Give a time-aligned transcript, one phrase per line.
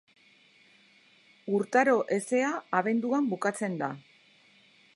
[1.57, 3.91] Urtaro hezea abenduan bukatzen da.